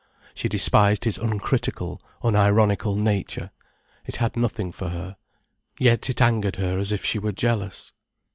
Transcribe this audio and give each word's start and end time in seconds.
She 0.33 0.49
despised 0.49 1.03
his 1.03 1.19
uncritical, 1.19 2.01
unironical 2.23 2.95
nature, 2.97 3.51
it 4.03 4.15
had 4.15 4.35
nothing 4.35 4.71
for 4.71 4.89
her. 4.89 5.15
Yet 5.77 6.09
it 6.09 6.19
angered 6.23 6.55
her 6.55 6.79
as 6.79 6.91
if 6.91 7.05
she 7.05 7.19
were 7.19 7.31
jealous. 7.31 7.91